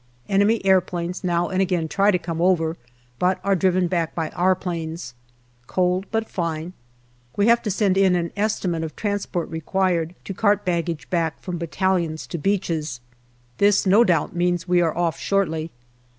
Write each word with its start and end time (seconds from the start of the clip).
Enemy 0.27 0.65
aeroplanes 0.65 1.23
now 1.23 1.49
and 1.49 1.61
again 1.61 1.87
try 1.87 2.09
to 2.09 2.17
come 2.17 2.41
over, 2.41 2.75
but 3.19 3.39
are 3.43 3.55
driven 3.55 3.87
back 3.87 4.15
by 4.15 4.29
our 4.29 4.55
planes. 4.55 5.13
Cold 5.67 6.07
but 6.09 6.27
fine. 6.27 6.73
We 7.37 7.45
have 7.45 7.61
to 7.61 7.69
send 7.69 7.99
in 7.99 8.15
an 8.15 8.31
estimate 8.35 8.83
of 8.83 8.95
transport 8.95 9.47
required 9.51 10.15
to 10.25 10.33
cart 10.33 10.65
baggage 10.65 11.07
back 11.11 11.39
from 11.39 11.59
battalions 11.59 12.25
to 12.33 12.39
beaches. 12.39 12.99
This 13.59 13.85
no 13.85 13.99
308 14.03 14.07
GALLIPOLI 14.07 14.07
DIARY 14.07 14.07
doubt 14.07 14.35
means 14.35 14.67
we 14.67 14.81
are 14.81 14.97
off 14.97 15.19
shortly. 15.19 15.69